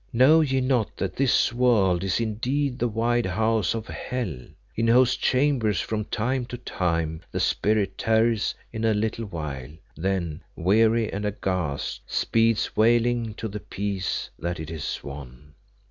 Know 0.11 0.41
ye 0.41 0.61
not 0.61 0.97
that 0.97 1.15
this 1.15 1.53
world 1.53 2.03
is 2.03 2.19
indeed 2.19 2.79
the 2.79 2.87
wide 2.87 3.27
house 3.27 3.75
of 3.75 3.85
hell, 3.87 4.35
in 4.75 4.87
whose 4.87 5.15
chambers 5.15 5.79
from 5.79 6.05
time 6.05 6.45
to 6.47 6.57
time 6.57 7.21
the 7.31 7.39
spirit 7.39 7.99
tarries 7.99 8.55
a 8.73 8.79
little 8.79 9.25
while, 9.25 9.69
then, 9.95 10.41
weary 10.55 11.13
and 11.13 11.23
aghast, 11.23 12.01
speeds 12.07 12.75
wailing 12.75 13.35
to 13.35 13.47
the 13.47 13.59
peace 13.59 14.31
that 14.39 14.59
it 14.59 14.69
has 14.71 15.03
won. 15.03 15.53